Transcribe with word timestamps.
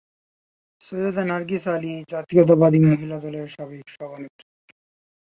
সৈয়দা 0.81 1.23
নার্গিস 1.23 1.63
আলী 1.67 1.93
জাতীয়তাবাদী 2.09 2.79
মহিলা 2.85 3.17
দলের 3.19 3.47
সাবেক 3.47 3.85
সভানেত্রী। 3.89 4.45